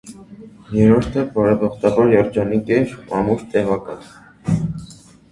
[0.75, 4.73] Երրորդը, բարեբախտաբար, երջանիկ էր, ամուր, տևական։